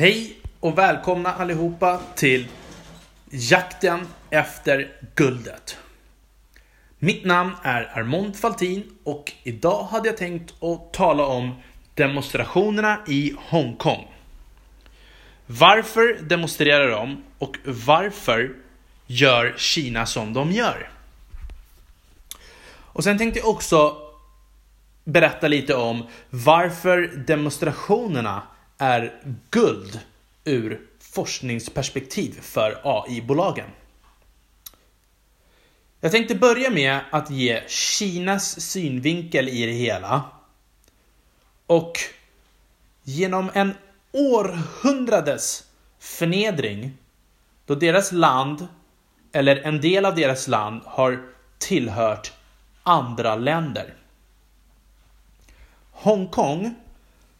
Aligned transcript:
Hej 0.00 0.36
och 0.60 0.78
välkomna 0.78 1.32
allihopa 1.32 2.00
till 2.14 2.48
jakten 3.30 4.06
efter 4.30 4.92
guldet. 5.14 5.78
Mitt 6.98 7.24
namn 7.24 7.52
är 7.62 7.98
Armond 7.98 8.36
Faltin 8.36 8.84
och 9.04 9.32
idag 9.42 9.84
hade 9.84 10.08
jag 10.08 10.16
tänkt 10.16 10.62
att 10.62 10.92
tala 10.92 11.26
om 11.26 11.54
demonstrationerna 11.94 12.98
i 13.06 13.34
Hongkong. 13.38 14.14
Varför 15.46 16.22
demonstrerar 16.22 16.90
de 16.90 17.22
och 17.38 17.56
varför 17.64 18.56
gör 19.06 19.54
Kina 19.56 20.06
som 20.06 20.32
de 20.32 20.52
gör? 20.52 20.90
Och 22.70 23.04
sen 23.04 23.18
tänkte 23.18 23.40
jag 23.40 23.48
också 23.48 23.96
berätta 25.04 25.48
lite 25.48 25.74
om 25.74 26.06
varför 26.30 27.24
demonstrationerna 27.26 28.42
är 28.78 29.22
guld 29.50 30.00
ur 30.44 30.80
forskningsperspektiv 31.00 32.40
för 32.40 32.80
AI-bolagen. 32.84 33.70
Jag 36.00 36.12
tänkte 36.12 36.34
börja 36.34 36.70
med 36.70 37.00
att 37.10 37.30
ge 37.30 37.62
Kinas 37.68 38.60
synvinkel 38.60 39.48
i 39.48 39.66
det 39.66 39.72
hela. 39.72 40.22
Och 41.66 41.98
genom 43.02 43.50
en 43.54 43.74
århundrades 44.12 45.64
förnedring 45.98 46.98
då 47.66 47.74
deras 47.74 48.12
land, 48.12 48.68
eller 49.32 49.56
en 49.56 49.80
del 49.80 50.04
av 50.04 50.14
deras 50.14 50.48
land, 50.48 50.82
har 50.84 51.28
tillhört 51.58 52.32
andra 52.82 53.36
länder. 53.36 53.94
Hongkong, 55.92 56.74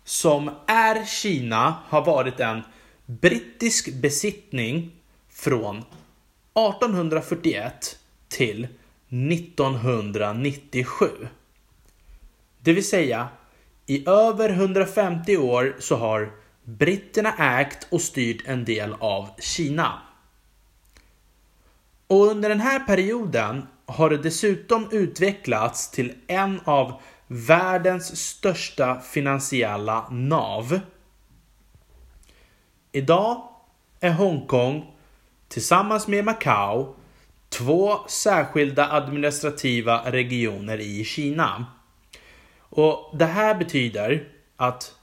som 0.08 0.50
är 0.66 1.04
Kina, 1.04 1.74
har 1.88 2.04
varit 2.04 2.40
en 2.40 2.62
brittisk 3.06 3.94
besittning 3.94 4.92
från 5.30 5.78
1841 5.78 7.98
till 8.28 8.68
1997. 9.08 11.06
Det 12.60 12.72
vill 12.72 12.88
säga, 12.88 13.28
i 13.86 14.08
över 14.08 14.50
150 14.50 15.36
år 15.36 15.76
så 15.78 15.96
har 15.96 16.32
britterna 16.64 17.60
ägt 17.60 17.86
och 17.90 18.00
styrt 18.00 18.42
en 18.46 18.64
del 18.64 18.94
av 18.98 19.28
Kina. 19.40 20.02
Och 22.06 22.26
under 22.26 22.48
den 22.48 22.60
här 22.60 22.80
perioden 22.80 23.66
har 23.86 24.10
det 24.10 24.18
dessutom 24.18 24.88
utvecklats 24.90 25.90
till 25.90 26.14
en 26.26 26.60
av 26.64 27.00
världens 27.28 28.16
största 28.16 29.00
finansiella 29.00 30.08
nav. 30.10 30.80
Idag 32.92 33.48
är 34.00 34.10
Hongkong 34.10 34.94
tillsammans 35.48 36.08
med 36.08 36.24
Macao 36.24 36.94
två 37.48 37.98
särskilda 38.08 38.92
administrativa 38.92 40.12
regioner 40.12 40.80
i 40.80 41.04
Kina. 41.04 41.66
Och 42.58 43.16
Det 43.18 43.26
här 43.26 43.54
betyder 43.54 44.28
att 44.56 44.94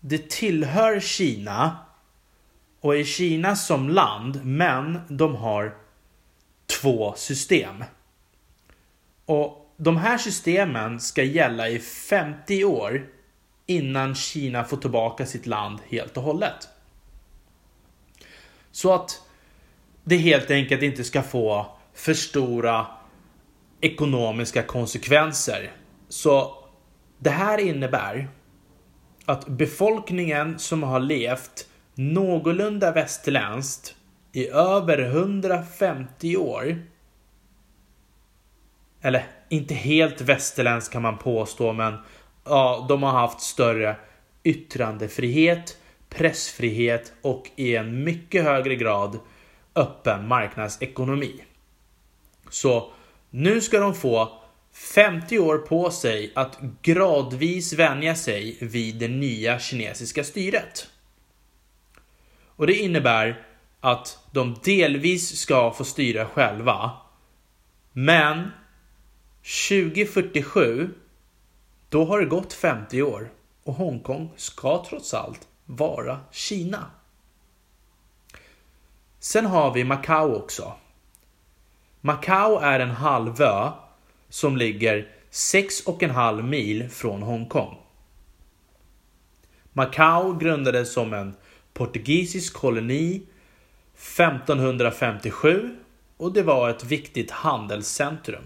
det 0.00 0.30
tillhör 0.30 1.00
Kina 1.00 1.76
och 2.80 2.96
är 2.96 3.04
Kina 3.04 3.56
som 3.56 3.88
land, 3.88 4.44
men 4.44 5.00
de 5.08 5.34
har 5.34 5.76
två 6.80 7.14
system. 7.16 7.84
Och 9.26 9.61
de 9.82 9.96
här 9.96 10.18
systemen 10.18 11.00
ska 11.00 11.22
gälla 11.22 11.68
i 11.68 11.78
50 11.78 12.64
år 12.64 13.06
innan 13.66 14.14
Kina 14.14 14.64
får 14.64 14.76
tillbaka 14.76 15.26
sitt 15.26 15.46
land 15.46 15.78
helt 15.88 16.16
och 16.16 16.22
hållet. 16.22 16.68
Så 18.70 18.94
att 18.94 19.22
det 20.04 20.16
helt 20.16 20.50
enkelt 20.50 20.82
inte 20.82 21.04
ska 21.04 21.22
få 21.22 21.66
för 21.94 22.14
stora 22.14 22.86
ekonomiska 23.80 24.62
konsekvenser. 24.62 25.72
Så 26.08 26.64
det 27.18 27.30
här 27.30 27.58
innebär 27.58 28.28
att 29.24 29.48
befolkningen 29.48 30.58
som 30.58 30.82
har 30.82 31.00
levt 31.00 31.68
någorlunda 31.94 32.92
västerländskt 32.92 33.94
i 34.32 34.48
över 34.48 34.98
150 34.98 36.36
år 36.36 36.82
eller 39.00 39.26
inte 39.52 39.74
helt 39.74 40.20
västerländsk 40.20 40.92
kan 40.92 41.02
man 41.02 41.18
påstå, 41.18 41.72
men 41.72 41.94
ja, 42.44 42.86
de 42.88 43.02
har 43.02 43.10
haft 43.10 43.40
större 43.40 43.96
yttrandefrihet, 44.44 45.78
pressfrihet 46.08 47.12
och 47.22 47.50
i 47.56 47.76
en 47.76 48.04
mycket 48.04 48.44
högre 48.44 48.76
grad 48.76 49.18
öppen 49.74 50.28
marknadsekonomi. 50.28 51.44
Så 52.50 52.92
nu 53.30 53.60
ska 53.60 53.80
de 53.80 53.94
få 53.94 54.42
50 54.94 55.38
år 55.38 55.58
på 55.58 55.90
sig 55.90 56.32
att 56.34 56.58
gradvis 56.82 57.72
vänja 57.72 58.14
sig 58.14 58.58
vid 58.60 58.96
det 58.96 59.08
nya 59.08 59.58
kinesiska 59.58 60.24
styret. 60.24 60.88
Och 62.56 62.66
det 62.66 62.74
innebär 62.74 63.46
att 63.80 64.18
de 64.30 64.56
delvis 64.64 65.36
ska 65.36 65.70
få 65.70 65.84
styra 65.84 66.26
själva. 66.26 66.90
Men 67.92 68.50
2047, 69.42 70.90
då 71.88 72.04
har 72.04 72.20
det 72.20 72.26
gått 72.26 72.52
50 72.52 73.02
år 73.02 73.30
och 73.64 73.74
Hongkong 73.74 74.30
ska 74.36 74.84
trots 74.88 75.14
allt 75.14 75.48
vara 75.64 76.20
Kina. 76.30 76.90
Sen 79.18 79.46
har 79.46 79.74
vi 79.74 79.84
Macao 79.84 80.34
också. 80.34 80.72
Macao 82.00 82.58
är 82.58 82.80
en 82.80 82.90
halvö 82.90 83.70
som 84.28 84.56
ligger 84.56 85.08
6,5 85.30 86.42
mil 86.42 86.88
från 86.90 87.22
Hongkong. 87.22 87.78
Macao 89.72 90.32
grundades 90.32 90.92
som 90.92 91.12
en 91.12 91.34
portugisisk 91.72 92.54
koloni 92.54 93.22
1557 93.94 95.76
och 96.16 96.32
det 96.32 96.42
var 96.42 96.70
ett 96.70 96.84
viktigt 96.84 97.30
handelscentrum. 97.30 98.42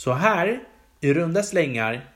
Så 0.00 0.12
här, 0.12 0.60
i 1.00 1.14
runda 1.14 1.42
slängar, 1.42 2.08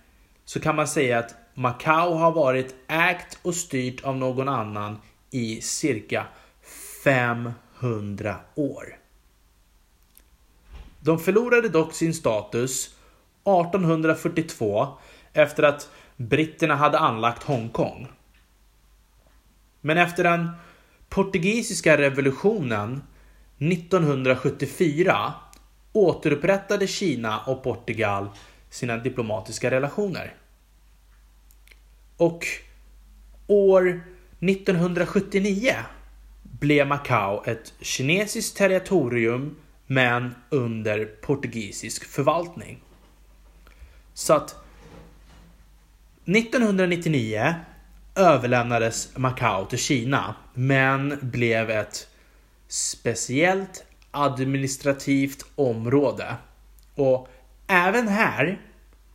så 0.44 0.60
kan 0.60 0.76
man 0.76 0.88
säga 0.88 1.18
att 1.18 1.34
Macao 1.54 2.14
har 2.14 2.32
varit 2.32 2.74
ägt 2.88 3.38
och 3.42 3.54
styrt 3.54 4.04
av 4.04 4.16
någon 4.16 4.48
annan 4.48 4.98
i 5.30 5.60
cirka 5.60 6.26
500 7.04 8.36
år. 8.54 8.96
De 11.00 11.18
förlorade 11.18 11.68
dock 11.68 11.94
sin 11.94 12.14
status 12.14 12.86
1842 13.44 14.88
efter 15.32 15.62
att 15.62 15.90
britterna 16.16 16.76
hade 16.76 16.98
anlagt 16.98 17.42
Hongkong. 17.42 18.08
Men 19.80 19.98
efter 19.98 20.24
den 20.24 20.50
portugisiska 21.08 21.98
revolutionen 21.98 23.02
1974 23.58 25.34
återupprättade 25.94 26.86
Kina 26.86 27.40
och 27.40 27.62
Portugal 27.62 28.28
sina 28.70 28.96
diplomatiska 28.96 29.70
relationer. 29.70 30.34
Och 32.16 32.46
år 33.46 34.02
1979 34.40 35.74
blev 36.42 36.86
Macao 36.86 37.44
ett 37.46 37.72
kinesiskt 37.80 38.56
territorium 38.56 39.56
men 39.86 40.34
under 40.50 41.04
portugisisk 41.04 42.04
förvaltning. 42.04 42.82
Så 44.14 44.34
att 44.34 44.56
1999 46.24 47.54
överlämnades 48.14 49.16
Macao 49.16 49.66
till 49.66 49.78
Kina 49.78 50.34
men 50.54 51.18
blev 51.22 51.70
ett 51.70 52.08
speciellt 52.68 53.84
administrativt 54.14 55.46
område. 55.54 56.36
Och 56.94 57.28
även 57.66 58.08
här 58.08 58.60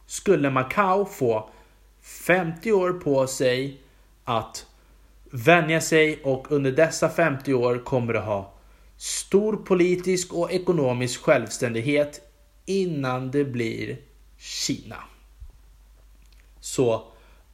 skulle 0.05 0.49
Macao 0.49 1.05
få 1.05 1.49
50 2.01 2.71
år 2.71 2.93
på 2.93 3.27
sig 3.27 3.81
att 4.23 4.65
vänja 5.31 5.81
sig 5.81 6.21
och 6.23 6.51
under 6.51 6.71
dessa 6.71 7.09
50 7.09 7.53
år 7.53 7.83
kommer 7.83 8.13
det 8.13 8.19
ha 8.19 8.53
stor 8.97 9.55
politisk 9.55 10.33
och 10.33 10.51
ekonomisk 10.51 11.21
självständighet 11.21 12.21
innan 12.65 13.31
det 13.31 13.45
blir 13.45 13.97
Kina. 14.37 15.03
Så 16.59 17.03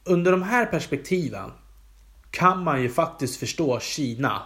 under 0.04 0.30
de 0.30 0.42
här 0.42 0.66
perspektiven 0.66 1.52
kan 2.30 2.64
man 2.64 2.82
ju 2.82 2.88
faktiskt 2.88 3.36
förstå 3.36 3.80
Kina. 3.80 4.42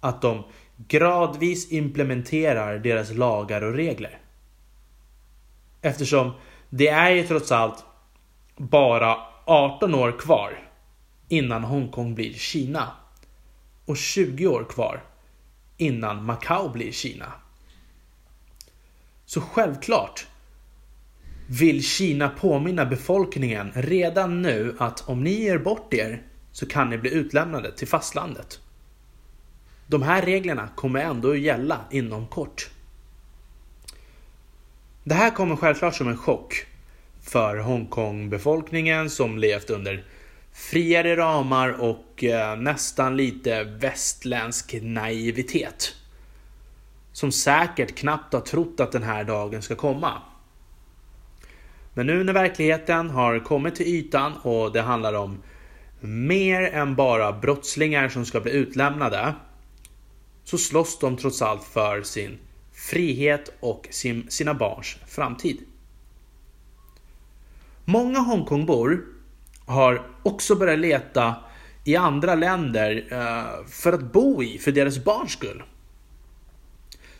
Att 0.00 0.22
de 0.22 0.44
gradvis 0.88 1.72
implementerar 1.72 2.78
deras 2.78 3.10
lagar 3.10 3.62
och 3.62 3.74
regler. 3.74 4.18
Eftersom 5.82 6.32
det 6.70 6.88
är 6.88 7.10
ju 7.10 7.22
trots 7.22 7.52
allt 7.52 7.84
bara 8.56 9.16
18 9.44 9.94
år 9.94 10.18
kvar 10.18 10.68
innan 11.28 11.64
Hongkong 11.64 12.14
blir 12.14 12.32
Kina. 12.32 12.92
Och 13.84 13.96
20 13.96 14.46
år 14.46 14.64
kvar 14.64 15.02
innan 15.76 16.24
Macao 16.24 16.68
blir 16.68 16.92
Kina. 16.92 17.32
Så 19.24 19.40
självklart 19.40 20.26
vill 21.48 21.82
Kina 21.82 22.28
påminna 22.28 22.84
befolkningen 22.86 23.72
redan 23.74 24.42
nu 24.42 24.76
att 24.78 25.08
om 25.08 25.24
ni 25.24 25.30
ger 25.30 25.58
bort 25.58 25.94
er 25.94 26.22
så 26.52 26.66
kan 26.66 26.90
ni 26.90 26.98
bli 26.98 27.14
utlämnade 27.14 27.72
till 27.72 27.88
fastlandet. 27.88 28.61
De 29.92 30.02
här 30.02 30.22
reglerna 30.22 30.68
kommer 30.74 31.00
ändå 31.00 31.30
att 31.30 31.38
gälla 31.38 31.80
inom 31.90 32.26
kort. 32.26 32.70
Det 35.04 35.14
här 35.14 35.30
kommer 35.30 35.56
självklart 35.56 35.94
som 35.94 36.08
en 36.08 36.16
chock 36.16 36.66
för 37.22 37.56
Hongkong-befolkningen 37.56 39.10
som 39.10 39.38
levt 39.38 39.70
under 39.70 40.04
friare 40.52 41.16
ramar 41.16 41.68
och 41.80 42.24
eh, 42.24 42.56
nästan 42.56 43.16
lite 43.16 43.64
västländsk 43.64 44.74
naivitet. 44.82 45.94
Som 47.12 47.32
säkert 47.32 47.96
knappt 47.96 48.32
har 48.32 48.40
trott 48.40 48.80
att 48.80 48.92
den 48.92 49.02
här 49.02 49.24
dagen 49.24 49.62
ska 49.62 49.74
komma. 49.74 50.22
Men 51.94 52.06
nu 52.06 52.24
när 52.24 52.32
verkligheten 52.32 53.10
har 53.10 53.38
kommit 53.38 53.74
till 53.74 53.86
ytan 53.86 54.32
och 54.42 54.72
det 54.72 54.82
handlar 54.82 55.14
om 55.14 55.42
mer 56.00 56.62
än 56.62 56.94
bara 56.94 57.32
brottslingar 57.32 58.08
som 58.08 58.26
ska 58.26 58.40
bli 58.40 58.52
utlämnade 58.52 59.34
så 60.44 60.58
slåss 60.58 60.98
de 60.98 61.16
trots 61.16 61.42
allt 61.42 61.64
för 61.64 62.02
sin 62.02 62.38
frihet 62.72 63.52
och 63.60 63.88
sin, 63.90 64.30
sina 64.30 64.54
barns 64.54 64.96
framtid. 65.06 65.58
Många 67.84 68.18
Hongkongbor 68.18 69.04
har 69.66 70.06
också 70.22 70.54
börjat 70.54 70.78
leta 70.78 71.34
i 71.84 71.96
andra 71.96 72.34
länder 72.34 73.06
eh, 73.10 73.66
för 73.66 73.92
att 73.92 74.12
bo 74.12 74.42
i, 74.42 74.58
för 74.58 74.72
deras 74.72 75.04
barns 75.04 75.32
skull. 75.32 75.62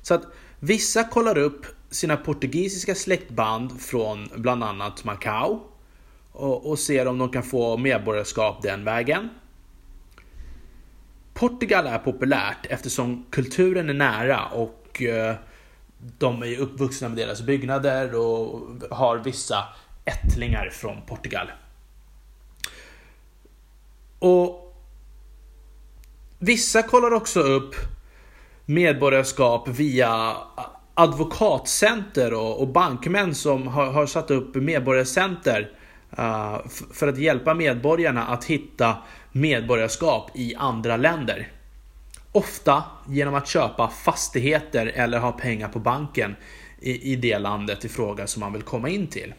Så 0.03 0.15
att 0.15 0.27
vissa 0.61 1.05
kollar 1.05 1.39
upp 1.39 1.67
sina 1.91 2.17
portugisiska 2.17 2.95
släktband 2.95 3.81
från 3.81 4.29
bland 4.37 4.65
annat 4.65 5.05
Macao 5.05 5.61
och, 6.33 6.71
och 6.71 6.79
ser 6.79 7.07
om 7.07 7.19
de 7.19 7.29
kan 7.29 7.43
få 7.43 7.77
medborgarskap 7.77 8.63
den 8.63 8.85
vägen. 8.85 9.29
Portugal 11.43 11.87
är 11.87 11.99
populärt 11.99 12.67
eftersom 12.69 13.27
kulturen 13.31 13.89
är 13.89 13.95
nära 13.95 14.45
och 14.45 15.03
eh, 15.03 15.35
de 16.19 16.43
är 16.43 16.59
uppvuxna 16.59 17.09
med 17.09 17.19
deras 17.19 17.43
byggnader 17.43 18.15
och 18.15 18.61
har 18.91 19.19
vissa 19.19 19.65
ättlingar 20.05 20.71
från 20.73 21.03
Portugal. 21.07 21.51
Och 24.19 24.75
Vissa 26.39 26.83
kollar 26.83 27.13
också 27.13 27.41
upp 27.41 27.75
medborgarskap 28.65 29.69
via 29.69 30.37
advokatcenter 30.95 32.35
och, 32.35 32.61
och 32.61 32.69
bankmän 32.69 33.35
som 33.35 33.67
har, 33.67 33.87
har, 33.93 34.07
satt 34.07 34.31
upp 34.31 34.55
medborgarcenter 34.55 35.71
uh, 36.19 36.69
för 36.93 37.09
att 37.09 37.19
hjälpa 37.19 37.55
medborgarna 37.55 38.27
att 38.27 38.45
hitta 38.45 38.97
medborgarskap 39.33 40.31
i 40.35 40.55
andra 40.55 40.97
länder. 40.97 41.53
Ofta 42.33 42.85
genom 43.09 43.35
att 43.35 43.49
köpa 43.49 43.89
fastigheter 43.89 44.87
eller 44.87 45.19
ha 45.19 45.33
pengar 45.33 45.69
på 45.69 45.79
banken 45.79 46.37
i, 46.81 47.13
i 47.13 47.17
det 47.17 47.39
landet 47.39 47.85
i 47.85 47.89
fråga 47.89 48.27
som 48.27 48.41
man 48.41 48.53
vill 48.53 48.63
komma 48.63 48.89
in 48.89 49.07
till. 49.07 49.35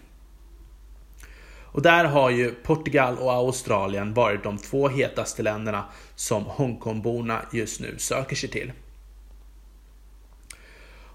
Och 1.74 1.82
där 1.82 2.06
har 2.06 2.30
ju 2.30 2.52
Portugal 2.52 3.18
och 3.18 3.34
Australien 3.34 4.14
varit 4.14 4.44
de 4.44 4.58
två 4.58 4.88
hetaste 4.88 5.44
länderna 5.44 5.86
som 6.16 6.46
Hongkongborna 6.46 7.46
just 7.52 7.82
nu 7.82 7.96
söker 7.98 8.36
sig 8.36 8.50
till. 8.50 8.72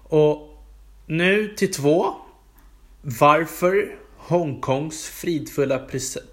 Och 0.03 0.63
nu 1.05 1.47
till 1.47 1.73
två. 1.73 2.13
Varför 3.01 3.97
Hongkongs 4.17 5.05
fridfulla 5.05 5.79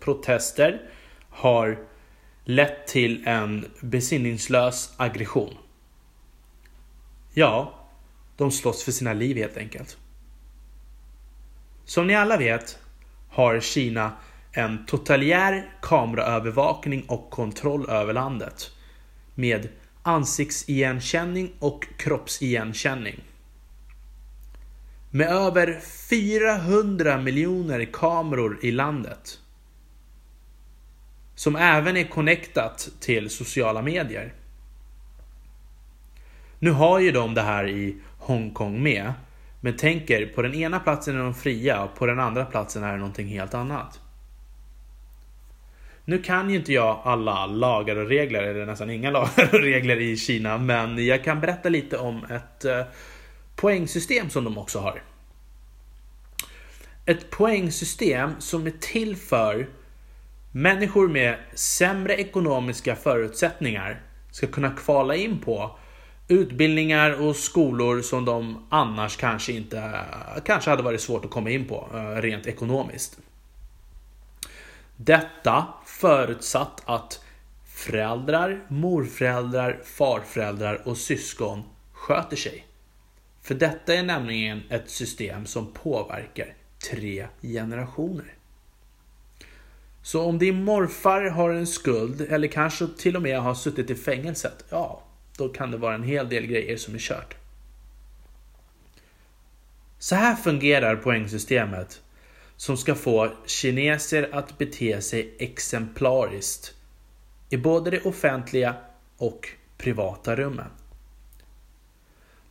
protester 0.01 0.83
har 1.31 1.79
lett 2.49 2.87
till 2.87 3.27
en 3.27 3.67
besinningslös 3.81 4.95
aggression. 4.97 5.55
Ja, 7.35 7.75
de 8.37 8.51
slåss 8.51 8.85
för 8.85 8.93
sina 8.93 9.13
liv 9.13 9.37
helt 9.37 9.57
enkelt. 9.57 9.99
Som 11.85 12.07
ni 12.07 12.15
alla 12.15 12.37
vet 12.37 12.79
har 13.29 13.61
Kina 13.61 14.13
en 14.53 14.87
totaljär 14.87 15.73
kameraövervakning 15.83 17.05
och 17.09 17.31
kontroll 17.31 17.91
över 17.91 18.13
landet 18.13 18.71
med 19.35 19.69
ansiktsigenkänning 20.03 21.53
och 21.59 21.87
kroppsigenkänning. 21.97 23.21
Med 25.11 25.29
över 25.29 25.81
400 26.09 27.19
miljoner 27.19 27.85
kameror 27.93 28.59
i 28.63 28.71
landet 28.71 29.41
som 31.37 31.57
även 31.57 31.97
är 31.97 32.05
connectat 32.05 32.89
till 33.01 33.31
sociala 33.31 33.83
medier. 33.83 34.33
Nu 36.59 36.71
har 36.71 36.99
ju 36.99 37.13
de 37.13 37.35
det 37.35 37.43
här 37.43 37.69
i 37.69 37.97
Hongkong 38.19 38.83
med, 38.83 39.13
men 39.61 39.77
tänker 39.77 40.27
på 40.27 40.43
den 40.43 40.55
ena 40.55 40.81
platsen 40.81 41.17
är 41.17 41.23
de 41.23 41.35
fria 41.35 41.83
och 41.83 41.95
på 41.95 42.07
den 42.07 42.21
andra 42.21 42.45
platsen 42.45 42.85
är 42.85 42.93
det 42.93 42.99
någonting 42.99 43.29
helt 43.29 43.55
annat. 43.55 44.01
Nu 46.05 46.23
kan 46.23 46.51
ju 46.51 46.57
inte 46.57 46.73
jag 46.73 47.01
alla 47.05 47.47
lagar 47.47 47.97
och 47.97 48.09
regler, 48.09 48.43
eller 48.43 48.67
nästan 48.67 48.91
inga 48.91 49.11
lagar 49.19 49.55
och 49.55 49.61
regler 49.61 50.01
i 50.01 50.17
Kina, 50.17 50.59
men 50.59 51.07
jag 51.07 51.25
kan 51.25 51.41
berätta 51.41 51.69
lite 51.69 51.99
om 51.99 52.25
ett 52.25 52.65
eh, 52.65 52.83
poängsystem 53.57 54.31
som 54.31 54.45
de 54.45 54.59
också 54.59 54.79
har. 54.79 55.03
Ett 57.07 57.31
poängsystem 57.31 58.31
som 58.39 58.67
är 58.67 58.71
till 58.71 59.17
för 59.17 59.69
människor 60.57 61.09
med 61.09 61.39
sämre 61.55 62.15
ekonomiska 62.15 62.97
förutsättningar 62.97 64.03
ska 64.31 64.47
kunna 64.47 64.71
kvala 64.71 65.17
in 65.17 65.41
på 65.41 65.79
utbildningar 66.29 67.23
och 67.23 67.37
skolor 67.37 68.03
som 68.03 68.25
de 68.25 68.67
annars 68.71 69.17
kanske 69.17 69.53
inte 69.53 70.01
kanske 70.45 70.71
hade 70.71 70.83
varit 70.83 71.01
svårt 71.01 71.25
att 71.25 71.31
komma 71.31 71.51
in 71.51 71.65
på 71.65 71.89
eh, 71.95 72.23
rent 72.23 72.47
ekonomiskt. 72.47 73.19
Detta 74.97 75.67
förutsatt 75.87 76.83
att 76.85 77.25
föräldrar, 77.67 78.61
morföräldrar, 78.69 79.81
farföräldrar 79.85 80.89
och 80.89 80.97
syskon 80.97 81.63
sköter 81.93 82.37
sig. 82.37 82.67
För 83.43 83.55
detta 83.55 83.95
är 83.95 84.03
nämligen 84.03 84.63
ett 84.71 84.91
system 84.91 85.47
som 85.47 85.73
påverkar 85.73 86.55
tre 86.91 87.27
generationer. 87.43 88.36
Så 90.07 90.23
om 90.23 90.39
din 90.39 90.65
morfar 90.65 91.23
har 91.23 91.51
en 91.51 91.67
skuld 91.67 92.21
eller 92.21 92.49
kanske 92.49 92.87
till 92.99 93.17
och 93.17 93.23
med 93.23 93.41
har 93.41 93.55
suttit 93.55 93.91
i 93.91 93.95
fängelset, 93.95 94.65
ja, 94.71 95.03
då 95.37 95.49
kan 95.49 95.71
det 95.71 95.77
vara 95.77 95.95
en 95.95 96.03
hel 96.03 96.29
del 96.29 96.47
grejer 96.47 96.77
som 96.77 96.95
är 96.95 96.99
kört. 96.99 97.35
Så 99.99 100.15
här 100.15 100.37
fungerar 100.37 100.97
poängsystemet 100.97 102.01
som 102.57 102.77
ska 102.77 102.95
få 102.95 103.33
kineser 103.47 104.29
att 104.33 104.59
bete 104.59 105.01
sig 105.01 105.35
exemplariskt 105.39 106.75
i 107.51 107.57
både 107.57 107.91
det 107.91 108.03
offentliga 108.03 108.75
och 109.17 109.49
privata 109.79 110.37
rummen. 110.37 110.71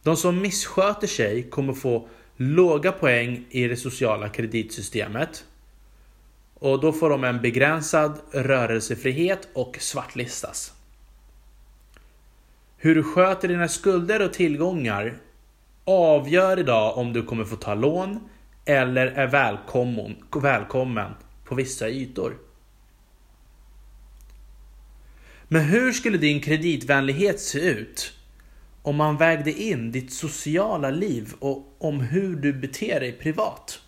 De 0.03 0.17
som 0.17 0.41
missköter 0.41 1.07
sig 1.07 1.43
kommer 1.43 1.73
få 1.73 2.07
låga 2.35 2.91
poäng 2.91 3.45
i 3.49 3.67
det 3.67 3.77
sociala 3.77 4.29
kreditsystemet 4.29 5.45
och 6.59 6.81
då 6.81 6.93
får 6.93 7.09
de 7.09 7.23
en 7.23 7.41
begränsad 7.41 8.19
rörelsefrihet 8.31 9.47
och 9.53 9.77
svartlistas. 9.79 10.73
Hur 12.77 12.95
du 12.95 13.03
sköter 13.03 13.47
dina 13.47 13.67
skulder 13.67 14.21
och 14.21 14.33
tillgångar 14.33 15.17
avgör 15.85 16.59
idag 16.59 16.97
om 16.97 17.13
du 17.13 17.23
kommer 17.23 17.45
få 17.45 17.55
ta 17.55 17.73
lån 17.73 18.29
eller 18.65 19.07
är 19.07 19.27
välkommen, 19.27 20.15
välkommen 20.41 21.11
på 21.45 21.55
vissa 21.55 21.89
ytor. 21.89 22.37
Men 25.47 25.61
hur 25.61 25.91
skulle 25.91 26.17
din 26.17 26.41
kreditvänlighet 26.41 27.39
se 27.39 27.59
ut 27.59 28.13
om 28.81 28.95
man 28.95 29.17
vägde 29.17 29.51
in 29.51 29.91
ditt 29.91 30.13
sociala 30.13 30.89
liv 30.89 31.33
och 31.39 31.75
om 31.77 31.99
hur 31.99 32.35
du 32.35 32.53
beter 32.53 32.99
dig 32.99 33.11
privat? 33.11 33.81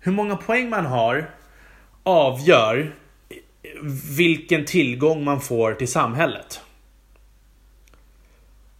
Hur 0.00 0.12
många 0.12 0.36
poäng 0.36 0.70
man 0.70 0.86
har 0.86 1.30
avgör 2.02 2.94
vilken 4.16 4.64
tillgång 4.64 5.24
man 5.24 5.40
får 5.40 5.74
till 5.74 5.88
samhället. 5.88 6.60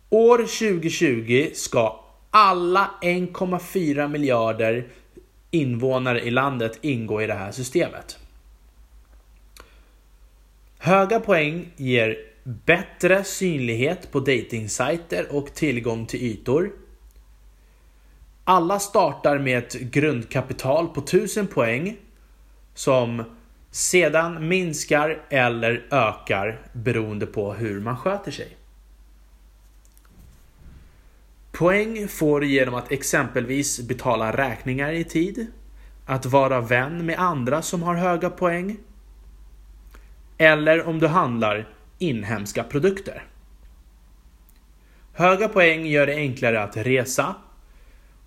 År 0.08 0.38
2020 0.38 1.50
ska 1.54 2.04
alla 2.30 2.90
1,4 3.02 4.08
miljarder 4.08 4.86
invånare 5.50 6.20
i 6.20 6.30
landet 6.30 6.78
ingå 6.82 7.22
i 7.22 7.26
det 7.26 7.34
här 7.34 7.52
systemet. 7.52 8.18
Höga 10.78 11.20
poäng 11.20 11.72
ger 11.76 12.18
bättre 12.44 13.24
synlighet 13.24 14.12
på 14.12 14.20
datingsajter 14.20 15.26
och 15.30 15.54
tillgång 15.54 16.06
till 16.06 16.22
ytor. 16.22 16.72
Alla 18.44 18.78
startar 18.78 19.38
med 19.38 19.58
ett 19.58 19.74
grundkapital 19.74 20.88
på 20.88 21.00
1000 21.00 21.46
poäng 21.46 21.96
som 22.74 23.24
sedan 23.70 24.48
minskar 24.48 25.22
eller 25.28 25.86
ökar 25.90 26.60
beroende 26.72 27.26
på 27.26 27.52
hur 27.52 27.80
man 27.80 27.96
sköter 27.96 28.30
sig. 28.30 28.56
Poäng 31.52 32.08
får 32.08 32.40
du 32.40 32.46
genom 32.46 32.74
att 32.74 32.92
exempelvis 32.92 33.80
betala 33.80 34.36
räkningar 34.36 34.92
i 34.92 35.04
tid, 35.04 35.46
att 36.06 36.26
vara 36.26 36.60
vän 36.60 37.06
med 37.06 37.18
andra 37.18 37.62
som 37.62 37.82
har 37.82 37.94
höga 37.94 38.30
poäng, 38.30 38.76
eller 40.38 40.86
om 40.86 40.98
du 40.98 41.06
handlar 41.06 41.68
inhemska 41.98 42.64
produkter. 42.64 43.24
Höga 45.12 45.48
poäng 45.48 45.86
gör 45.86 46.06
det 46.06 46.14
enklare 46.14 46.62
att 46.62 46.76
resa 46.76 47.34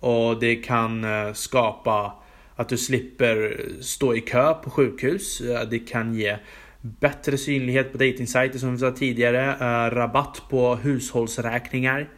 och 0.04 0.40
det 0.40 0.56
kan 0.56 1.04
eh, 1.04 1.32
skapa 1.32 2.12
att 2.56 2.68
du 2.68 2.78
slipper 2.78 3.60
stå 3.80 4.14
i 4.14 4.20
kö 4.20 4.54
på 4.54 4.70
sjukhus. 4.70 5.40
Eh, 5.40 5.68
det 5.68 5.78
kan 5.78 6.14
ge 6.14 6.36
bättre 6.80 7.38
synlighet 7.38 7.92
på 7.92 7.98
datingsajter 7.98 8.58
som 8.58 8.72
vi 8.72 8.78
sa 8.78 8.90
tidigare, 8.90 9.50
eh, 9.50 9.94
rabatt 9.94 10.42
på 10.50 10.76
hushållsräkningar 10.76 12.08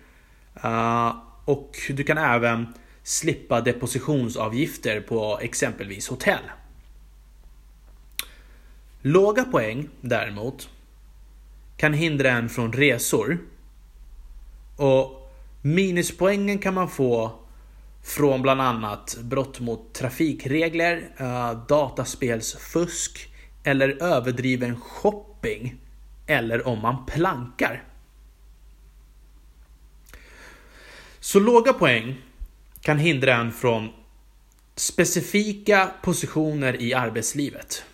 och 1.44 1.76
du 1.90 2.04
kan 2.04 2.18
även 2.18 2.66
slippa 3.02 3.60
depositionsavgifter 3.60 5.00
på 5.00 5.38
exempelvis 5.42 6.08
hotell. 6.08 6.42
Låga 9.02 9.44
poäng 9.44 9.88
däremot 10.00 10.68
kan 11.76 11.92
hindra 11.92 12.30
en 12.30 12.48
från 12.48 12.72
resor. 12.72 13.38
Och 14.76 15.32
minuspoängen 15.62 16.58
kan 16.58 16.74
man 16.74 16.88
få 16.88 17.45
från 18.06 18.42
bland 18.42 18.60
annat 18.60 19.16
brott 19.20 19.60
mot 19.60 19.94
trafikregler, 19.94 21.10
eh, 21.16 21.66
dataspelsfusk 21.66 23.28
eller 23.64 24.02
överdriven 24.02 24.80
shopping. 24.80 25.74
Eller 26.26 26.66
om 26.66 26.82
man 26.82 27.06
plankar. 27.06 27.84
Så 31.20 31.40
låga 31.40 31.72
poäng 31.72 32.16
kan 32.80 32.98
hindra 32.98 33.34
en 33.34 33.52
från 33.52 33.88
specifika 34.74 35.90
positioner 36.02 36.82
i 36.82 36.94
arbetslivet. 36.94 37.84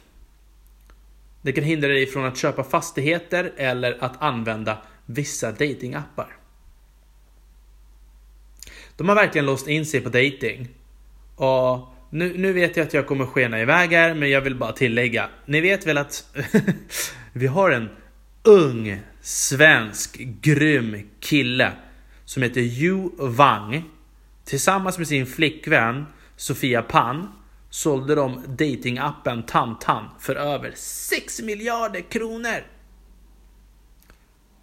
Det 1.43 1.53
kan 1.53 1.65
hindra 1.65 1.89
dig 1.89 2.07
från 2.07 2.25
att 2.25 2.37
köpa 2.37 2.65
fastigheter 2.65 3.53
eller 3.57 4.05
att 4.05 4.23
använda 4.23 4.79
vissa 5.07 5.51
datingappar. 5.53 6.42
De 8.97 9.09
har 9.09 9.17
verkligen 9.17 9.47
låst 9.47 9.69
in 9.69 9.87
sig 9.87 10.01
på 10.01 10.09
dating. 10.09 10.69
Och 11.37 11.89
nu, 12.11 12.39
nu 12.39 12.53
vet 12.53 12.77
jag 12.77 12.87
att 12.87 12.95
jag 12.95 13.07
kommer 13.07 13.27
skena 13.27 13.61
iväg 13.61 13.93
här, 13.93 14.15
men 14.15 14.31
jag 14.31 14.41
vill 14.41 14.55
bara 14.55 14.73
tillägga. 14.73 15.29
Ni 15.47 15.61
vet 15.61 15.87
väl 15.87 15.99
att 15.99 16.37
vi 17.33 17.47
har 17.47 17.71
en 17.71 17.89
ung, 18.43 19.01
svensk, 19.21 20.17
grym 20.19 21.11
kille 21.21 21.73
som 22.25 22.43
heter 22.43 22.61
Yu 22.61 23.11
Wang. 23.19 23.85
Tillsammans 24.45 24.99
med 24.99 25.09
sin 25.09 25.27
flickvän 25.27 26.07
Sofia 26.37 26.83
Pan 26.83 27.29
sålde 27.71 28.15
de 28.15 28.43
datingappen 28.49 29.43
Tantan 29.43 30.09
för 30.19 30.35
över 30.37 30.73
6 30.75 31.43
miljarder 31.43 32.01
kronor. 32.01 32.67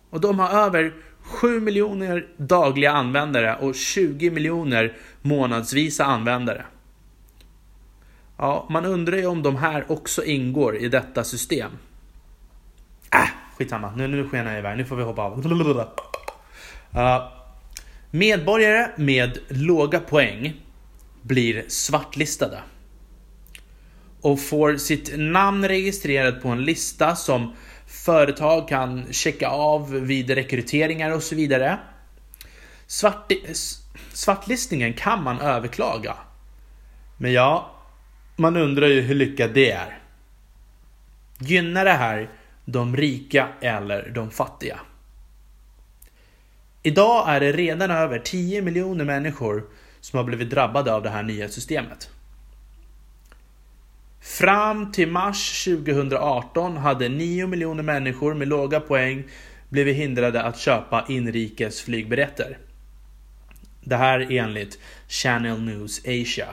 Och 0.10 0.22
de 0.22 0.40
har 0.40 0.50
över 0.50 0.94
7 1.30 1.60
miljoner 1.60 2.28
dagliga 2.38 2.92
användare 2.92 3.56
och 3.56 3.76
20 3.76 4.32
miljoner 4.32 4.98
månadsvisa 5.22 6.06
användare. 6.06 6.66
Ja, 8.38 8.68
man 8.70 8.86
undrar 8.86 9.18
ju 9.18 9.26
om 9.26 9.44
de 9.44 9.56
här 9.56 9.92
också 9.92 10.24
ingår 10.24 10.78
i 10.78 10.90
detta 10.90 11.24
system. 11.24 11.72
Äh, 13.14 13.30
skitsamma. 13.58 13.92
Nu, 13.96 14.08
nu 14.08 14.30
skenar 14.30 14.52
jag 14.52 14.60
iväg. 14.60 14.78
Nu 14.78 14.86
får 14.86 14.96
vi 14.96 15.04
hoppa 15.04 15.22
av. 15.22 15.46
Uh, 16.96 17.28
medborgare 18.12 18.92
med 18.98 19.38
låga 19.48 20.00
poäng 20.00 20.54
blir 21.22 21.64
svartlistade 21.68 22.60
och 24.22 24.42
får 24.42 24.78
sitt 24.78 25.18
namn 25.18 25.68
registrerat 25.68 26.42
på 26.42 26.50
en 26.50 26.64
lista 26.64 27.16
som 27.16 27.54
företag 27.90 28.68
kan 28.68 29.14
checka 29.14 29.48
av 29.48 29.92
vid 29.92 30.30
rekryteringar 30.30 31.12
och 31.12 31.24
så 31.24 31.36
vidare. 31.36 31.80
Svart, 32.88 33.32
svartlistningen 34.14 34.94
kan 34.94 35.24
man 35.24 35.42
överklaga. 35.42 36.16
Men 37.18 37.34
ja, 37.34 37.72
man 38.36 38.58
undrar 38.58 38.88
ju 38.88 39.02
hur 39.02 39.16
lyckat 39.16 39.54
det 39.54 39.72
är. 39.72 40.00
Gynnar 41.40 41.86
det 41.86 41.92
här 41.92 42.30
de 42.66 42.98
rika 42.98 43.48
eller 43.62 44.10
de 44.10 44.32
fattiga? 44.32 44.80
Idag 46.84 47.30
är 47.30 47.40
det 47.40 47.52
redan 47.52 47.92
över 47.92 48.20
10 48.20 48.62
miljoner 48.62 49.06
människor 49.06 49.64
som 50.02 50.18
har 50.18 50.24
blivit 50.24 50.50
drabbade 50.50 50.94
av 50.94 51.04
det 51.04 51.10
här 51.10 51.24
nya 51.24 51.50
systemet. 51.50 52.10
Fram 54.22 54.92
till 54.92 55.08
mars 55.08 55.64
2018 55.64 56.78
hade 56.78 57.10
9 57.10 57.48
miljoner 57.48 57.84
människor 57.84 58.34
med 58.34 58.48
låga 58.48 58.80
poäng 58.80 59.24
blivit 59.70 59.96
hindrade 59.96 60.44
att 60.44 60.58
köpa 60.58 61.06
inrikes 61.08 61.82
flygbiljetter. 61.82 62.58
Det 63.82 63.96
här 63.96 64.28
enligt 64.32 64.80
Channel 65.08 65.62
News 65.62 66.00
Asia. 66.00 66.48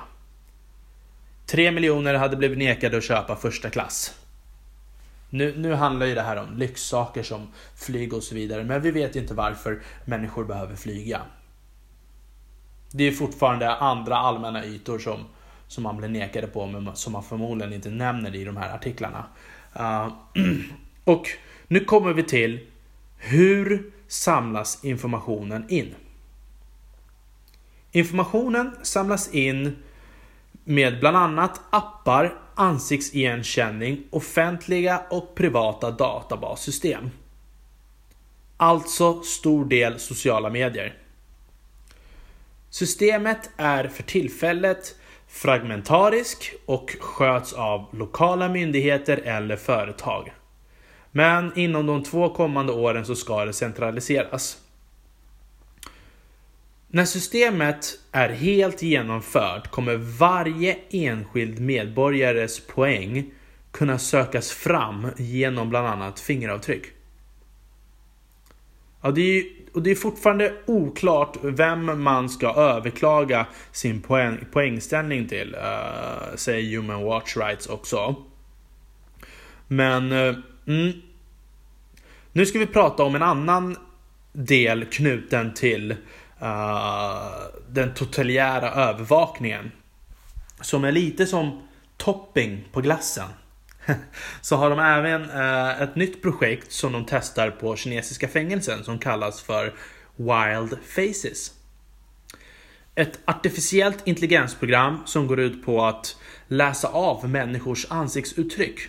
3 1.47 1.71
miljoner 1.71 2.15
hade 2.15 2.37
blivit 2.37 2.59
nekade 2.59 2.97
att 2.97 3.05
köpa 3.05 3.37
första 3.37 3.71
klass. 3.71 4.15
Nu, 5.31 5.55
nu 5.57 5.75
handlar 5.75 6.07
ju 6.07 6.15
det 6.15 6.23
här 6.23 6.37
om 6.37 6.59
lyxsaker 6.59 7.23
som 7.23 7.49
flyg 7.77 8.13
och 8.15 8.23
så 8.23 8.35
vidare, 8.35 8.65
men 8.65 8.83
vi 8.83 8.91
vet 8.91 9.17
inte 9.17 9.35
varför 9.35 9.83
människor 10.05 10.45
behöver 10.45 10.77
flyga. 10.77 11.21
Det 12.91 13.05
är 13.05 13.13
fortfarande 13.13 13.75
andra 13.75 14.17
allmänna 14.17 14.65
ytor 14.65 14.99
som 14.99 15.25
som 15.69 15.83
man 15.83 15.97
blir 15.97 16.09
nekade 16.09 16.47
på, 16.47 16.67
men 16.67 16.97
som 16.97 17.13
man 17.13 17.23
förmodligen 17.23 17.73
inte 17.73 17.91
nämner 17.91 18.35
i 18.35 18.45
de 18.45 18.57
här 18.57 18.75
artiklarna. 18.75 19.27
Uh, 19.81 20.13
och 21.05 21.29
nu 21.69 21.81
kommer 21.81 22.13
vi 22.13 22.23
till 22.23 22.61
hur 23.17 23.93
samlas 24.09 24.85
informationen 24.85 25.65
in? 25.69 25.95
Informationen 27.93 28.77
samlas 28.83 29.35
in 29.35 29.77
med 30.65 31.01
bland 31.01 31.17
annat 31.17 31.61
appar, 31.71 32.35
ansiktsigenkänning, 32.55 34.03
offentliga 34.11 35.03
och 35.11 35.35
privata 35.35 35.91
databassystem. 35.91 37.11
Alltså 38.57 39.23
stor 39.23 39.65
del 39.65 39.99
sociala 39.99 40.51
medier. 40.51 40.95
Systemet 42.71 43.51
är 43.57 43.89
för 43.89 44.03
tillfället 44.03 44.95
fragmentarisk 45.29 46.55
och 46.67 46.97
sköts 47.01 47.53
av 47.53 47.89
lokala 47.93 48.49
myndigheter 48.49 49.17
eller 49.17 49.57
företag. 49.57 50.33
Men 51.13 51.59
inom 51.59 51.87
de 51.87 52.03
två 52.03 52.29
kommande 52.29 52.73
åren 52.73 53.07
så 53.07 53.15
ska 53.15 53.45
det 53.45 53.53
centraliseras. 53.53 54.59
När 56.89 57.05
systemet 57.05 57.99
är 58.13 58.29
helt 58.29 58.83
genomfört 58.83 59.71
kommer 59.71 59.97
varje 59.97 60.79
enskild 60.91 61.61
medborgares 61.61 62.67
poäng 62.67 63.31
kunna 63.71 63.99
sökas 63.99 64.51
fram 64.51 65.09
genom 65.17 65.71
bland 65.71 65.87
annat 65.87 66.21
fingeravtryck. 66.21 66.87
Ja, 69.03 69.11
det 69.11 69.39
är 69.39 69.45
och 69.77 69.83
det 69.83 69.91
är 69.91 69.95
fortfarande 69.95 70.53
oklart 70.67 71.37
vem 71.43 72.03
man 72.03 72.29
ska 72.29 72.55
överklaga 72.55 73.47
sin 73.73 74.03
poäng, 74.03 74.39
poängställning 74.53 75.29
till, 75.29 75.55
uh, 75.55 76.37
säger 76.37 76.77
Human 76.77 77.05
Watch 77.05 77.37
Rights 77.37 77.67
också. 77.67 78.17
Men 79.69 80.13
uh, 80.13 80.37
mm, 80.67 80.93
nu 82.33 82.47
ska 82.47 82.59
vi 82.59 82.67
prata 82.67 83.03
om 83.03 83.15
en 83.15 83.23
annan 83.23 83.77
del 84.33 84.85
knuten 84.85 85.55
till 85.55 85.93
uh, 86.43 87.31
den 87.69 87.95
totaliära 87.95 88.71
övervakningen. 88.71 89.73
Som 90.61 90.85
är 90.85 90.93
lite 90.93 91.27
som 91.27 91.63
topping 91.97 92.65
på 92.73 92.81
glassen 92.81 93.29
så 94.41 94.57
har 94.57 94.71
de 94.71 94.79
även 94.79 95.31
eh, 95.31 95.83
ett 95.83 95.97
nytt 95.97 96.23
projekt 96.23 96.73
som 96.73 96.93
de 96.93 97.07
testar 97.09 97.51
på 97.51 97.77
kinesiska 97.77 98.29
fängelsen 98.29 98.85
som 98.85 98.99
kallas 98.99 99.43
för 99.43 99.75
Wild 100.17 100.79
Faces. 100.87 101.53
Ett 102.95 103.19
artificiellt 103.25 104.07
intelligensprogram 104.07 105.03
som 105.05 105.27
går 105.27 105.41
ut 105.41 105.65
på 105.65 105.85
att 105.85 106.17
läsa 106.49 106.89
av 106.89 107.29
människors 107.29 107.87
ansiktsuttryck. 107.91 108.81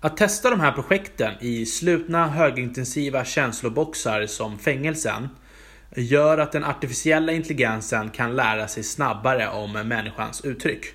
Att 0.00 0.16
testa 0.16 0.50
de 0.50 0.60
här 0.60 0.72
projekten 0.72 1.34
i 1.40 1.66
slutna 1.66 2.28
högintensiva 2.28 3.24
känsloboxar 3.24 4.26
som 4.26 4.58
fängelsen 4.58 5.28
gör 5.96 6.38
att 6.38 6.52
den 6.52 6.64
artificiella 6.64 7.32
intelligensen 7.32 8.10
kan 8.10 8.36
lära 8.36 8.68
sig 8.68 8.82
snabbare 8.82 9.48
om 9.48 9.72
människans 9.72 10.40
uttryck. 10.44 10.94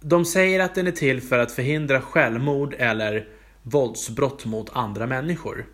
De 0.00 0.24
säger 0.24 0.60
att 0.60 0.74
den 0.74 0.86
är 0.86 0.92
till 0.92 1.20
för 1.20 1.38
att 1.38 1.52
förhindra 1.52 2.00
självmord 2.00 2.74
eller 2.78 3.28
våldsbrott 3.62 4.44
mot 4.44 4.70
andra 4.72 5.06
människor. 5.06 5.66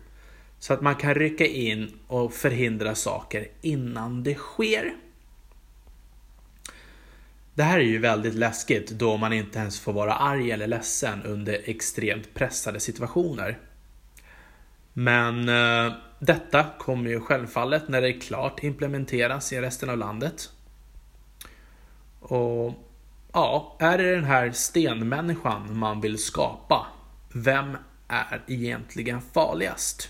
Så 0.59 0.73
att 0.73 0.81
man 0.81 0.95
kan 0.95 1.15
rycka 1.15 1.45
in 1.45 1.91
och 2.07 2.33
förhindra 2.33 2.95
saker 2.95 3.47
innan 3.61 4.23
det 4.23 4.35
sker. 4.35 4.93
Det 7.53 7.63
här 7.63 7.79
är 7.79 7.83
ju 7.83 7.99
väldigt 7.99 8.33
läskigt 8.33 8.91
då 8.91 9.17
man 9.17 9.33
inte 9.33 9.59
ens 9.59 9.79
får 9.79 9.93
vara 9.93 10.13
arg 10.13 10.51
eller 10.51 10.67
ledsen 10.67 11.23
under 11.23 11.61
extremt 11.65 12.33
pressade 12.33 12.79
situationer. 12.79 13.59
Men 14.93 15.49
eh, 15.49 15.93
detta 16.19 16.65
kommer 16.79 17.09
ju 17.09 17.19
självfallet 17.19 17.87
när 17.87 18.01
det 18.01 18.09
är 18.09 18.21
klart 18.21 18.63
implementeras 18.63 19.53
i 19.53 19.61
resten 19.61 19.89
av 19.89 19.97
landet. 19.97 20.49
Och 22.19 22.73
ja, 23.33 23.75
är 23.79 23.97
det 23.97 24.15
den 24.15 24.23
här 24.23 24.51
stenmänniskan 24.51 25.77
man 25.77 26.01
vill 26.01 26.17
skapa? 26.17 26.87
Vem 27.33 27.77
är 28.07 28.41
egentligen 28.47 29.21
farligast? 29.21 30.09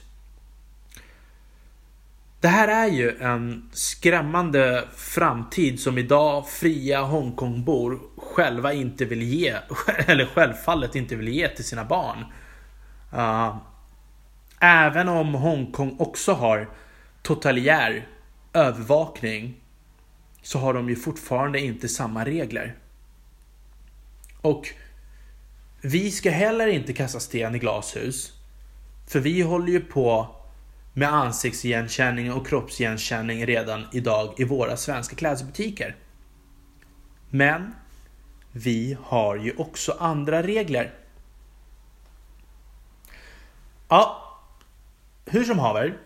Det 2.40 2.48
här 2.48 2.68
är 2.68 2.88
ju 2.88 3.18
en 3.18 3.70
skrämmande 3.74 4.88
framtid 4.96 5.80
som 5.80 5.98
idag 5.98 6.50
fria 6.50 7.02
Hongkongbor 7.02 8.00
själva 8.18 8.74
inte 8.74 9.06
vill 9.06 9.22
ge, 9.22 9.56
eller 10.08 10.26
självfallet 10.26 10.96
inte 10.96 11.16
vill 11.16 11.28
ge 11.28 11.48
till 11.48 11.66
sina 11.66 11.86
barn. 11.86 12.26
Uh, 13.14 13.58
även 14.60 15.10
om 15.10 15.34
Hongkong 15.34 15.96
också 16.00 16.34
har 16.34 16.70
totalitär 17.22 18.08
övervakning 18.54 19.56
så 20.42 20.60
har 20.60 20.74
de 20.74 20.90
ju 20.90 20.96
fortfarande 20.96 21.60
inte 21.60 21.88
samma 21.88 22.26
regler. 22.26 22.76
Och 24.44 24.70
vi 25.82 26.12
ska 26.12 26.32
heller 26.32 26.68
inte 26.68 26.94
kasta 26.94 27.20
sten 27.20 27.56
i 27.56 27.60
glashus. 27.60 28.34
För 29.08 29.20
vi 29.20 29.42
håller 29.42 29.68
ju 29.68 29.80
på 29.80 30.36
med 30.94 31.14
ansiktsigenkänning 31.14 32.34
och 32.34 32.48
kroppsigenkänning 32.48 33.46
redan 33.46 33.86
idag 33.92 34.34
i 34.38 34.44
våra 34.44 34.78
svenska 34.78 35.16
klädbutiker. 35.16 35.96
Men 37.30 37.76
vi 38.52 38.98
har 39.04 39.36
ju 39.36 39.56
också 39.58 39.96
andra 40.00 40.44
regler. 40.44 40.94
Ja, 43.90 44.38
hur 45.26 45.44
som 45.44 45.60
haver. 45.60 45.98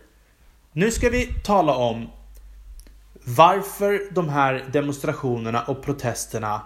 Nu 0.72 0.92
ska 0.92 1.10
vi 1.10 1.34
tala 1.44 1.76
om 1.76 2.10
varför 3.24 4.12
de 4.12 4.30
här 4.30 4.66
demonstrationerna 4.72 5.64
och 5.64 5.84
protesterna 5.84 6.62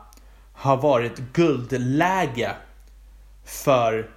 har 0.61 0.77
varit 0.77 1.17
guldläge 1.33 2.55
för 3.45 4.09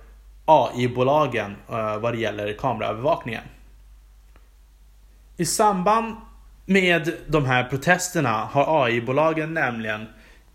AI-bolagen 0.44 1.56
eh, 1.68 1.98
vad 1.98 2.14
det 2.14 2.18
gäller 2.18 2.52
kameraövervakningen. 2.52 3.44
I 5.36 5.44
samband 5.44 6.16
med 6.66 7.14
de 7.26 7.44
här 7.44 7.64
protesterna 7.64 8.44
har 8.44 8.84
AI-bolagen 8.84 9.54
nämligen 9.54 10.06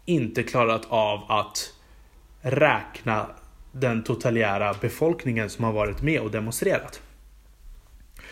inte 0.06 0.44
klarat 0.44 0.86
av 0.90 1.32
att 1.32 1.74
räkna 2.42 3.26
den 3.72 4.04
totalitära 4.04 4.76
befolkningen 4.82 5.50
som 5.50 5.64
har 5.64 5.72
varit 5.72 6.02
med 6.02 6.22
och 6.22 6.32
demonstrerat. 6.32 7.02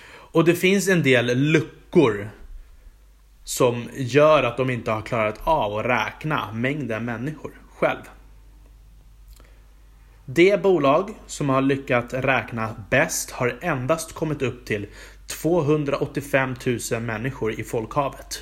Och 0.09 0.45
det 0.45 0.55
finns 0.55 0.87
en 0.87 1.03
del 1.03 1.37
luckor 1.37 2.29
som 3.47 3.89
gör 3.93 4.43
att 4.43 4.57
de 4.57 4.69
inte 4.69 4.91
har 4.91 5.01
klarat 5.01 5.39
av 5.43 5.77
att 5.77 5.85
räkna 5.85 6.51
mängden 6.53 7.05
människor 7.05 7.51
själv. 7.69 8.01
Det 10.25 10.63
bolag 10.63 11.13
som 11.27 11.49
har 11.49 11.61
lyckats 11.61 12.13
räkna 12.13 12.75
bäst 12.89 13.31
har 13.31 13.57
endast 13.61 14.13
kommit 14.13 14.41
upp 14.41 14.65
till 14.65 14.87
285 15.27 16.55
000 16.91 17.01
människor 17.01 17.59
i 17.59 17.63
folkhavet. 17.63 18.37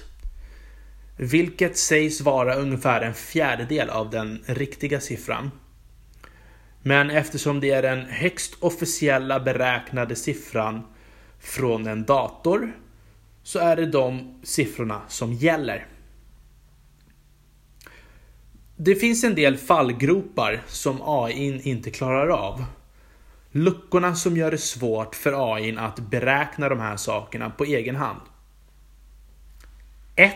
Vilket 1.17 1.77
sägs 1.77 2.21
vara 2.21 2.55
ungefär 2.55 3.01
en 3.01 3.13
fjärdedel 3.13 3.89
av 3.89 4.09
den 4.09 4.43
riktiga 4.45 4.99
siffran. 4.99 5.51
Men 6.81 7.09
eftersom 7.09 7.59
det 7.59 7.71
är 7.71 7.81
den 7.81 8.05
högst 8.05 8.53
officiella 8.59 9.39
beräknade 9.39 10.15
siffran 10.15 10.81
från 11.39 11.87
en 11.87 12.05
dator 12.05 12.73
så 13.45 13.60
är 13.60 13.75
det 13.75 13.86
de 13.86 14.39
siffrorna 14.43 15.01
som 15.08 15.34
gäller. 15.34 15.88
Det 18.75 18.95
finns 18.95 19.23
en 19.23 19.36
del 19.36 19.58
fallgropar 19.58 20.62
som 20.67 21.01
AI 21.03 21.62
inte 21.69 21.91
klarar 21.91 22.27
av. 22.27 22.65
Luckorna 23.51 24.15
som 24.15 24.38
gör 24.38 24.51
det 24.51 24.58
svårt 24.58 25.15
för 25.15 25.55
AI 25.55 25.77
att 25.77 25.99
beräkna 25.99 26.69
de 26.69 26.79
här 26.79 26.97
sakerna 26.97 27.49
på 27.49 27.63
egen 27.63 27.95
hand. 27.95 28.21
1. 30.15 30.34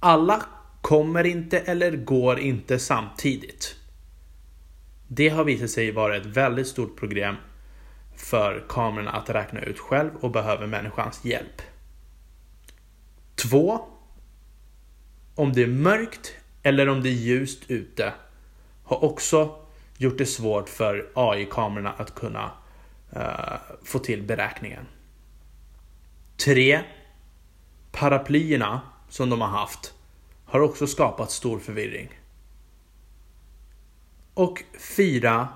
Alla 0.00 0.42
kommer 0.80 1.26
inte 1.26 1.58
eller 1.58 1.96
går 1.96 2.38
inte 2.38 2.78
samtidigt. 2.78 3.76
Det 5.08 5.28
har 5.28 5.44
visat 5.44 5.70
sig 5.70 5.92
vara 5.92 6.16
ett 6.16 6.26
väldigt 6.26 6.66
stort 6.66 6.96
problem 6.96 7.36
för 8.16 8.64
kameran 8.68 9.08
att 9.08 9.30
räkna 9.30 9.60
ut 9.60 9.78
själv 9.78 10.10
och 10.20 10.30
behöver 10.30 10.66
människans 10.66 11.24
hjälp. 11.24 11.62
2. 13.34 13.80
Om 15.34 15.52
det 15.52 15.62
är 15.62 15.66
mörkt 15.66 16.34
eller 16.62 16.88
om 16.88 17.02
det 17.02 17.08
är 17.08 17.12
ljust 17.12 17.62
ute 17.68 18.12
har 18.84 19.04
också 19.04 19.56
gjort 19.98 20.18
det 20.18 20.26
svårt 20.26 20.68
för 20.68 21.10
AI-kamerorna 21.14 21.92
att 21.92 22.14
kunna 22.14 22.50
uh, 23.16 23.56
få 23.84 23.98
till 23.98 24.22
beräkningen. 24.22 24.86
3. 26.36 26.80
Paraplyerna 27.92 28.80
som 29.08 29.30
de 29.30 29.40
har 29.40 29.48
haft 29.48 29.94
har 30.44 30.60
också 30.60 30.86
skapat 30.86 31.30
stor 31.30 31.58
förvirring. 31.58 32.08
Och 34.34 34.62
4. 34.96 35.48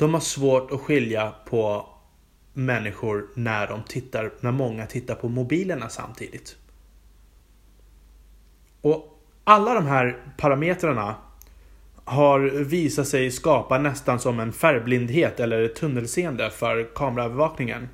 De 0.00 0.14
har 0.14 0.20
svårt 0.20 0.72
att 0.72 0.80
skilja 0.80 1.32
på 1.44 1.86
människor 2.52 3.26
när, 3.34 3.66
de 3.66 3.82
tittar, 3.82 4.32
när 4.40 4.52
många 4.52 4.86
tittar 4.86 5.14
på 5.14 5.28
mobilerna 5.28 5.88
samtidigt. 5.88 6.56
Och 8.80 9.20
alla 9.44 9.74
de 9.74 9.86
här 9.86 10.22
parametrarna 10.36 11.14
har 12.04 12.40
visat 12.64 13.08
sig 13.08 13.30
skapa 13.30 13.78
nästan 13.78 14.20
som 14.20 14.40
en 14.40 14.52
färgblindhet 14.52 15.40
eller 15.40 15.68
tunnelseende 15.68 16.50
för 16.50 16.94
kameraövervakningen. 16.94 17.88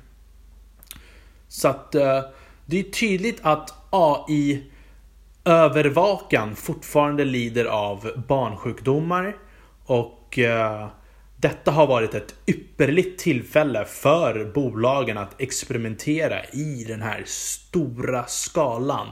Så 1.47 1.67
att 1.67 1.95
eh, 1.95 2.21
det 2.65 2.79
är 2.79 2.83
tydligt 2.83 3.39
att 3.41 3.73
AI 3.89 4.71
övervakan 5.43 6.55
fortfarande 6.55 7.25
lider 7.25 7.65
av 7.65 8.11
barnsjukdomar 8.27 9.37
och 9.85 10.39
eh, 10.39 10.87
detta 11.39 11.71
har 11.71 11.87
varit 11.87 12.13
ett 12.13 12.35
ypperligt 12.47 13.19
tillfälle 13.19 13.85
för 13.85 14.51
bolagen 14.53 15.17
att 15.17 15.41
experimentera 15.41 16.45
i 16.45 16.85
den 16.87 17.01
här 17.01 17.23
stora 17.25 18.25
skalan 18.25 19.07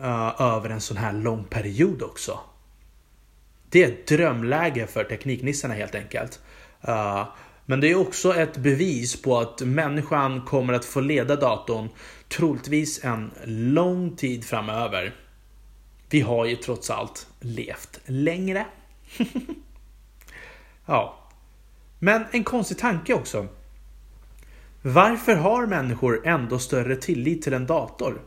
uh, 0.00 0.40
över 0.42 0.70
en 0.70 0.80
sån 0.80 0.96
här 0.96 1.12
lång 1.12 1.44
period 1.44 2.02
också. 2.02 2.40
Det 3.70 3.84
är 3.84 3.88
ett 3.88 4.06
drömläge 4.06 4.86
för 4.86 5.04
tekniknissarna 5.04 5.74
helt 5.74 5.94
enkelt. 5.94 6.40
Uh, 6.88 7.28
men 7.66 7.80
det 7.80 7.90
är 7.90 8.00
också 8.00 8.34
ett 8.34 8.56
bevis 8.56 9.22
på 9.22 9.38
att 9.38 9.60
människan 9.60 10.42
kommer 10.42 10.72
att 10.72 10.84
få 10.84 11.00
leda 11.00 11.36
datorn 11.36 11.88
troligtvis 12.28 13.04
en 13.04 13.30
lång 13.44 14.16
tid 14.16 14.44
framöver. 14.44 15.14
Vi 16.10 16.20
har 16.20 16.44
ju 16.44 16.56
trots 16.56 16.90
allt 16.90 17.26
levt 17.40 18.00
längre. 18.06 18.66
ja. 20.86 21.25
Men 22.06 22.24
en 22.30 22.44
konstig 22.44 22.78
tanke 22.78 23.14
också. 23.14 23.46
Varför 24.82 25.36
har 25.36 25.66
människor 25.66 26.26
ändå 26.26 26.58
större 26.58 26.96
tillit 26.96 27.42
till 27.42 27.52
en 27.52 27.66
dator? 27.66 28.22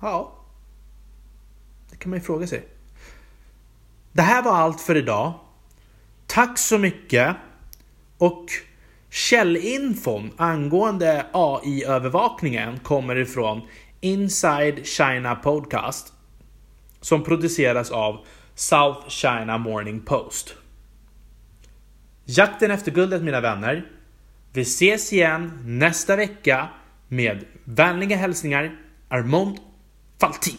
Ja, 0.00 0.32
det 1.90 1.96
kan 1.96 2.10
man 2.10 2.18
ju 2.18 2.24
fråga 2.24 2.46
sig. 2.46 2.68
Det 4.12 4.22
här 4.22 4.42
var 4.42 4.56
allt 4.56 4.80
för 4.80 4.96
idag. 4.96 5.32
Tack 6.26 6.58
så 6.58 6.78
mycket. 6.78 7.36
Och 8.18 8.46
källinfon 9.10 10.30
angående 10.36 11.26
AI-övervakningen 11.32 12.78
kommer 12.78 13.16
ifrån 13.16 13.60
Inside 14.00 14.86
China 14.86 15.34
Podcast 15.34 16.12
som 17.00 17.24
produceras 17.24 17.90
av 17.90 18.26
South 18.54 19.08
China 19.08 19.58
Morning 19.58 20.00
Post. 20.00 20.57
Jakten 22.30 22.70
efter 22.70 22.92
guldet 22.92 23.22
mina 23.22 23.40
vänner. 23.40 23.86
Vi 24.52 24.60
ses 24.60 25.12
igen 25.12 25.52
nästa 25.64 26.16
vecka 26.16 26.68
med 27.08 27.44
vänliga 27.64 28.16
hälsningar 28.16 28.76
Armand 29.08 29.58
Faltin. 30.20 30.56